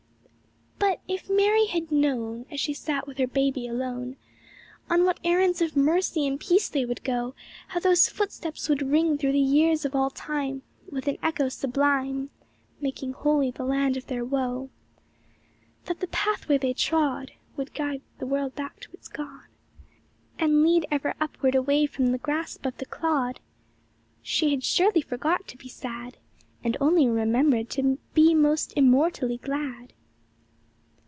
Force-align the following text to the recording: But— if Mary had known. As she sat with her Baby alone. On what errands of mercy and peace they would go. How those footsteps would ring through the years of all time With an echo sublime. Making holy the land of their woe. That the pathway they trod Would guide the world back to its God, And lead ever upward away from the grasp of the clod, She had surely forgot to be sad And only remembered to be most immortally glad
But— 0.79 0.99
if 1.21 1.29
Mary 1.29 1.65
had 1.67 1.91
known. 1.91 2.45
As 2.49 2.59
she 2.59 2.73
sat 2.73 3.05
with 3.05 3.17
her 3.17 3.27
Baby 3.27 3.67
alone. 3.67 4.15
On 4.89 5.03
what 5.03 5.19
errands 5.25 5.61
of 5.61 5.75
mercy 5.75 6.25
and 6.25 6.39
peace 6.39 6.69
they 6.69 6.85
would 6.85 7.03
go. 7.03 7.35
How 7.69 7.79
those 7.81 8.07
footsteps 8.09 8.67
would 8.67 8.81
ring 8.81 9.17
through 9.17 9.33
the 9.33 9.39
years 9.39 9.83
of 9.85 9.93
all 9.93 10.09
time 10.09 10.63
With 10.89 11.07
an 11.07 11.17
echo 11.21 11.49
sublime. 11.49 12.29
Making 12.79 13.11
holy 13.13 13.51
the 13.51 13.63
land 13.65 13.95
of 13.97 14.07
their 14.07 14.23
woe. 14.25 14.69
That 15.85 15.99
the 15.99 16.07
pathway 16.07 16.57
they 16.57 16.73
trod 16.73 17.31
Would 17.57 17.73
guide 17.73 18.01
the 18.19 18.25
world 18.27 18.55
back 18.55 18.79
to 18.81 18.91
its 18.93 19.07
God, 19.09 19.45
And 20.39 20.63
lead 20.63 20.85
ever 20.89 21.13
upward 21.21 21.55
away 21.55 21.85
from 21.87 22.07
the 22.07 22.17
grasp 22.19 22.65
of 22.65 22.77
the 22.77 22.85
clod, 22.85 23.39
She 24.21 24.51
had 24.51 24.63
surely 24.63 25.01
forgot 25.01 25.47
to 25.49 25.57
be 25.57 25.67
sad 25.69 26.17
And 26.63 26.75
only 26.81 27.07
remembered 27.07 27.69
to 27.71 27.97
be 28.13 28.33
most 28.33 28.71
immortally 28.75 29.37
glad 29.37 29.93